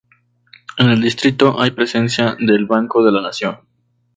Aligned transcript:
En 0.79 0.89
el 0.89 0.99
distrito 0.99 1.61
hay 1.61 1.69
presencia 1.69 2.35
del 2.39 2.65
Banco 2.65 3.03
de 3.03 3.11
la 3.11 3.21
Nación. 3.21 3.59